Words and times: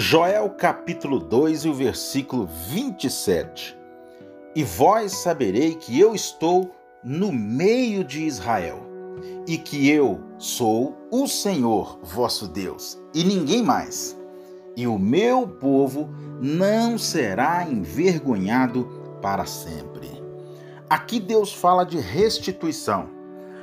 Joel 0.00 0.50
capítulo 0.50 1.18
2 1.18 1.64
e 1.64 1.68
o 1.68 1.74
versículo 1.74 2.46
27. 2.46 3.76
E 4.54 4.62
vós 4.62 5.10
saberei 5.10 5.74
que 5.74 5.98
eu 5.98 6.14
estou 6.14 6.72
no 7.02 7.32
meio 7.32 8.04
de 8.04 8.22
Israel, 8.22 8.78
e 9.44 9.58
que 9.58 9.90
eu 9.90 10.20
sou 10.38 10.96
o 11.10 11.26
Senhor 11.26 11.98
vosso 12.00 12.46
Deus, 12.46 12.96
e 13.12 13.24
ninguém 13.24 13.60
mais. 13.60 14.16
E 14.76 14.86
o 14.86 14.96
meu 14.96 15.48
povo 15.48 16.08
não 16.40 16.96
será 16.96 17.64
envergonhado 17.68 19.18
para 19.20 19.46
sempre. 19.46 20.08
Aqui 20.88 21.18
Deus 21.18 21.52
fala 21.52 21.82
de 21.82 21.98
restituição. 21.98 23.10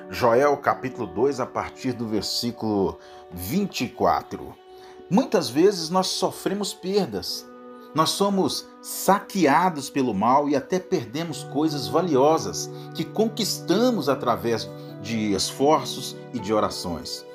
Joel 0.10 0.57
capítulo 0.57 1.07
2, 1.07 1.39
a 1.39 1.46
partir 1.46 1.93
do 1.93 2.06
versículo 2.06 3.00
24. 3.32 4.64
Muitas 5.09 5.50
vezes 5.50 5.89
nós 5.89 6.07
sofremos 6.07 6.73
perdas. 6.73 7.45
Nós 7.93 8.09
somos 8.09 8.68
saqueados 8.82 9.89
pelo 9.89 10.14
mal 10.14 10.50
e 10.50 10.55
até 10.55 10.79
perdemos 10.79 11.43
coisas 11.45 11.87
valiosas 11.87 12.69
que 12.93 13.05
conquistamos 13.05 14.09
através 14.09 14.69
de 15.01 15.33
esforços 15.33 16.15
e 16.33 16.39
de 16.39 16.54
orações. 16.54 17.25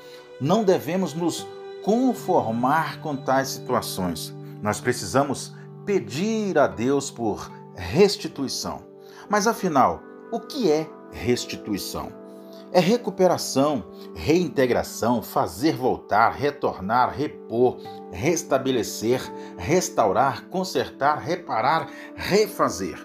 Não 0.41 0.65
devemos 0.65 1.15
nos 1.15 1.47
conformar 1.83 3.01
com 3.01 3.17
tais 3.17 3.49
situações. 3.49 4.35
Nós 4.61 4.81
precisamos 4.81 5.55
pedir 5.87 6.59
a 6.59 6.67
Deus 6.67 7.11
por 7.11 7.51
restituição. 7.75 8.83
Mas 9.29 9.47
afinal, 9.47 10.03
o 10.31 10.41
que 10.41 10.71
é 10.71 10.91
restituição? 11.13 12.20
É 12.73 12.79
recuperação, 12.79 13.85
reintegração, 14.15 15.23
fazer 15.23 15.75
voltar, 15.75 16.31
retornar, 16.31 17.13
repor, 17.13 17.79
restabelecer, 18.13 19.21
restaurar, 19.59 20.47
consertar, 20.47 21.19
reparar, 21.19 21.89
refazer. 22.15 23.05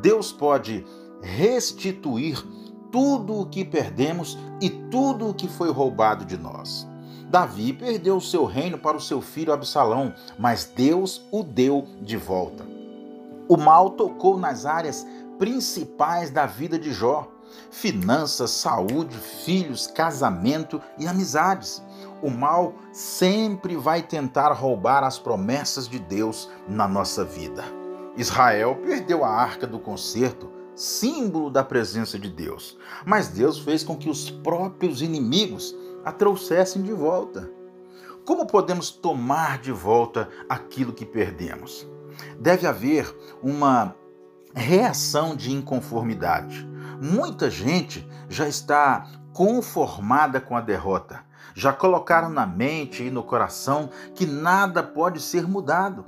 Deus 0.00 0.32
pode 0.32 0.84
restituir 1.22 2.44
tudo 2.90 3.40
o 3.40 3.46
que 3.46 3.64
perdemos 3.64 4.36
e 4.60 4.68
tudo 4.68 5.28
o 5.28 5.34
que 5.34 5.46
foi 5.46 5.70
roubado 5.70 6.24
de 6.24 6.36
nós. 6.36 6.88
Davi 7.30 7.72
perdeu 7.72 8.16
o 8.16 8.22
seu 8.22 8.44
reino 8.46 8.78
para 8.78 8.96
o 8.96 9.00
seu 9.00 9.20
filho 9.20 9.52
Absalão, 9.52 10.12
mas 10.36 10.64
Deus 10.64 11.24
o 11.30 11.44
deu 11.44 11.86
de 12.00 12.16
volta. 12.16 12.66
O 13.48 13.56
mal 13.56 13.90
tocou 13.90 14.36
nas 14.36 14.66
áreas 14.66 15.06
principais 15.38 16.30
da 16.30 16.46
vida 16.46 16.78
de 16.78 16.92
Jó 16.92 17.28
finanças, 17.70 18.50
saúde, 18.50 19.16
filhos, 19.16 19.86
casamento 19.86 20.80
e 20.98 21.06
amizades. 21.06 21.82
O 22.22 22.30
mal 22.30 22.74
sempre 22.92 23.76
vai 23.76 24.02
tentar 24.02 24.52
roubar 24.52 25.04
as 25.04 25.18
promessas 25.18 25.88
de 25.88 25.98
Deus 25.98 26.50
na 26.68 26.88
nossa 26.88 27.24
vida. 27.24 27.64
Israel 28.16 28.76
perdeu 28.82 29.24
a 29.24 29.28
arca 29.28 29.66
do 29.66 29.78
concerto, 29.78 30.50
símbolo 30.74 31.50
da 31.50 31.62
presença 31.62 32.18
de 32.18 32.28
Deus, 32.28 32.76
mas 33.06 33.28
Deus 33.28 33.58
fez 33.58 33.84
com 33.84 33.96
que 33.96 34.10
os 34.10 34.30
próprios 34.30 35.02
inimigos 35.02 35.74
a 36.04 36.10
trouxessem 36.10 36.82
de 36.82 36.92
volta. 36.92 37.50
Como 38.24 38.46
podemos 38.46 38.90
tomar 38.90 39.58
de 39.58 39.72
volta 39.72 40.28
aquilo 40.48 40.92
que 40.92 41.06
perdemos? 41.06 41.86
Deve 42.38 42.66
haver 42.66 43.16
uma 43.42 43.94
reação 44.54 45.36
de 45.36 45.52
inconformidade. 45.52 46.68
Muita 47.00 47.48
gente 47.48 48.08
já 48.28 48.48
está 48.48 49.06
conformada 49.32 50.40
com 50.40 50.56
a 50.56 50.60
derrota. 50.60 51.20
Já 51.54 51.72
colocaram 51.72 52.28
na 52.28 52.46
mente 52.46 53.04
e 53.04 53.10
no 53.10 53.22
coração 53.22 53.90
que 54.14 54.26
nada 54.26 54.82
pode 54.82 55.20
ser 55.20 55.46
mudado. 55.46 56.04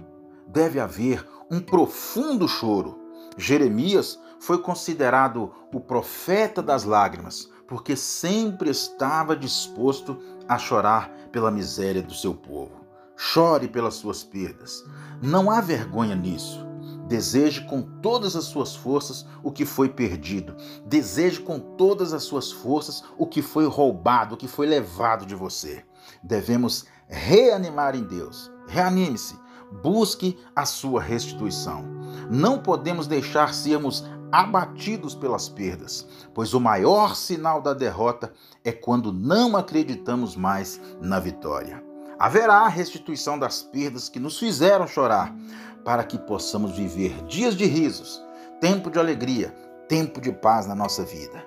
Deve 0.48 0.80
haver 0.80 1.26
um 1.50 1.60
profundo 1.60 2.48
choro. 2.48 2.98
Jeremias 3.36 4.18
foi 4.40 4.58
considerado 4.58 5.52
o 5.72 5.80
profeta 5.80 6.60
das 6.60 6.84
lágrimas, 6.84 7.48
porque 7.68 7.94
sempre 7.94 8.70
estava 8.70 9.36
disposto 9.36 10.18
a 10.48 10.58
chorar 10.58 11.10
pela 11.30 11.50
miséria 11.50 12.02
do 12.02 12.14
seu 12.14 12.34
povo. 12.34 12.84
Chore 13.16 13.68
pelas 13.68 13.94
suas 13.94 14.24
perdas. 14.24 14.84
Não 15.22 15.50
há 15.50 15.60
vergonha 15.60 16.16
nisso. 16.16 16.69
Deseje 17.10 17.62
com 17.62 17.82
todas 17.82 18.36
as 18.36 18.44
suas 18.44 18.76
forças 18.76 19.26
o 19.42 19.50
que 19.50 19.66
foi 19.66 19.88
perdido. 19.88 20.54
Deseje 20.86 21.40
com 21.40 21.58
todas 21.58 22.12
as 22.12 22.22
suas 22.22 22.52
forças 22.52 23.02
o 23.18 23.26
que 23.26 23.42
foi 23.42 23.66
roubado, 23.66 24.36
o 24.36 24.38
que 24.38 24.46
foi 24.46 24.64
levado 24.64 25.26
de 25.26 25.34
você. 25.34 25.84
Devemos 26.22 26.84
reanimar 27.08 27.96
em 27.96 28.04
Deus. 28.04 28.48
Reanime-se. 28.68 29.36
Busque 29.82 30.38
a 30.54 30.64
sua 30.64 31.02
restituição. 31.02 31.84
Não 32.30 32.60
podemos 32.60 33.08
deixar 33.08 33.52
sermos 33.54 34.04
abatidos 34.30 35.12
pelas 35.12 35.48
perdas, 35.48 36.06
pois 36.32 36.54
o 36.54 36.60
maior 36.60 37.16
sinal 37.16 37.60
da 37.60 37.74
derrota 37.74 38.32
é 38.64 38.70
quando 38.70 39.12
não 39.12 39.56
acreditamos 39.56 40.36
mais 40.36 40.80
na 41.00 41.18
vitória. 41.18 41.89
Haverá 42.20 42.68
restituição 42.68 43.38
das 43.38 43.62
perdas 43.62 44.10
que 44.10 44.20
nos 44.20 44.38
fizeram 44.38 44.86
chorar, 44.86 45.34
para 45.82 46.04
que 46.04 46.18
possamos 46.18 46.72
viver 46.72 47.14
dias 47.24 47.56
de 47.56 47.64
risos, 47.64 48.22
tempo 48.60 48.90
de 48.90 48.98
alegria, 48.98 49.54
tempo 49.88 50.20
de 50.20 50.30
paz 50.30 50.66
na 50.66 50.74
nossa 50.74 51.02
vida. 51.02 51.42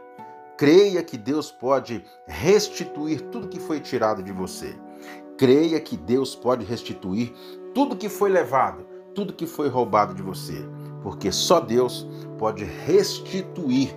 Creia 0.57 1.03
que 1.03 1.15
Deus 1.15 1.51
pode 1.51 2.03
restituir 2.25 3.21
tudo 3.29 3.49
que 3.49 3.59
foi 3.59 3.79
tirado 3.79 4.23
de 4.23 4.31
você. 4.31 4.75
Creia 5.37 5.79
que 5.79 5.95
Deus 5.95 6.33
pode 6.35 6.65
restituir 6.65 7.31
tudo 7.75 7.95
que 7.95 8.09
foi 8.09 8.31
levado, 8.31 8.83
tudo 9.13 9.31
que 9.31 9.45
foi 9.45 9.69
roubado 9.69 10.15
de 10.15 10.23
você, 10.23 10.67
porque 11.03 11.31
só 11.31 11.59
Deus 11.59 12.07
pode 12.39 12.63
restituir 12.63 13.95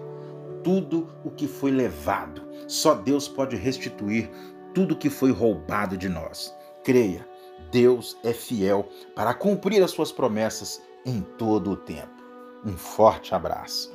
tudo 0.63 1.09
o 1.25 1.31
que 1.31 1.49
foi 1.49 1.71
levado. 1.71 2.43
Só 2.69 2.93
Deus 2.93 3.27
pode 3.27 3.57
restituir 3.57 4.31
tudo 4.75 4.95
que 4.95 5.09
foi 5.09 5.31
roubado 5.31 5.97
de 5.97 6.07
nós. 6.07 6.55
Creia 6.87 7.27
Deus 7.73 8.17
é 8.23 8.33
fiel 8.33 8.89
para 9.13 9.35
cumprir 9.35 9.83
as 9.83 9.91
suas 9.91 10.13
promessas 10.13 10.81
em 11.05 11.21
todo 11.21 11.73
o 11.73 11.77
tempo. 11.77 12.23
Um 12.65 12.77
forte 12.77 13.35
abraço. 13.35 13.93